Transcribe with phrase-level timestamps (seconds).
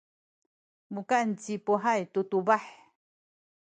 [0.93, 2.63] mukan ci Puhay tu tubah.